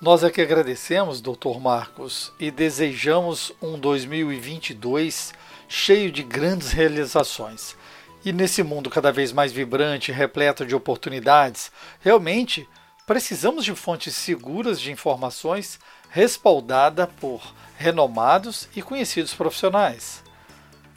Nós 0.00 0.24
é 0.24 0.30
que 0.30 0.40
agradecemos, 0.40 1.20
Dr. 1.20 1.60
Marcos, 1.60 2.32
e 2.40 2.50
desejamos 2.50 3.52
um 3.60 3.78
2022 3.78 5.34
cheio 5.68 6.10
de 6.10 6.22
grandes 6.22 6.72
realizações. 6.72 7.76
E 8.24 8.32
nesse 8.32 8.62
mundo 8.62 8.88
cada 8.88 9.12
vez 9.12 9.32
mais 9.32 9.52
vibrante 9.52 10.10
repleto 10.10 10.64
de 10.64 10.74
oportunidades, 10.74 11.70
realmente 12.00 12.66
precisamos 13.10 13.64
de 13.64 13.74
fontes 13.74 14.14
seguras 14.14 14.80
de 14.80 14.92
informações 14.92 15.80
respaldada 16.10 17.08
por 17.08 17.42
renomados 17.76 18.68
e 18.76 18.80
conhecidos 18.80 19.34
profissionais. 19.34 20.22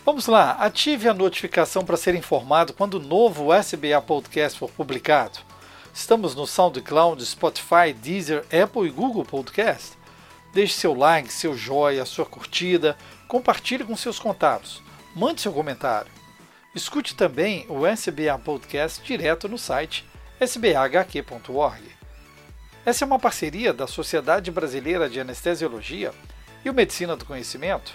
Vamos 0.06 0.28
lá, 0.28 0.52
ative 0.60 1.10
a 1.10 1.14
notificação 1.16 1.84
para 1.84 1.98
ser 1.98 2.14
informado 2.14 2.72
quando 2.72 3.00
o 3.00 3.00
novo 3.00 3.52
SBA 3.52 4.00
Podcast 4.00 4.60
for 4.60 4.70
publicado. 4.70 5.40
Estamos 5.92 6.36
no 6.36 6.46
SoundCloud, 6.46 7.26
Spotify, 7.26 7.92
Deezer, 8.00 8.46
Apple 8.64 8.88
e 8.88 8.92
Google 8.92 9.26
Podcast. 9.26 9.98
Deixe 10.54 10.76
seu 10.76 10.94
like, 10.94 11.34
seu 11.34 11.58
joia, 11.58 12.06
sua 12.06 12.28
curtida, 12.28 12.96
compartilhe 13.28 13.84
com 13.84 13.98
seus 13.98 14.20
contatos, 14.20 14.84
mande 15.16 15.42
seu 15.42 15.52
comentário. 15.52 16.12
Escute 16.76 17.16
também 17.16 17.66
o 17.68 17.88
SBA 17.88 18.38
Podcast 18.38 19.02
direto 19.04 19.50
no 19.50 19.58
site 19.58 20.06
sbhq.org. 20.40 22.03
Essa 22.86 23.06
é 23.06 23.08
uma 23.08 23.18
parceria 23.18 23.72
da 23.72 23.88
Sociedade 23.88 24.52
Brasileira 24.52 25.10
de 25.10 25.18
Anestesiologia 25.18 26.12
e 26.66 26.70
o 26.70 26.74
Medicina 26.74 27.16
do 27.16 27.24
Conhecimento. 27.24 27.94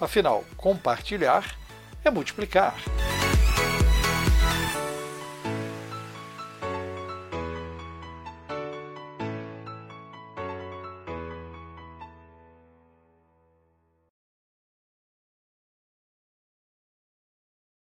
Afinal, 0.00 0.44
compartilhar 0.56 1.58
é 2.04 2.10
multiplicar. 2.10 2.76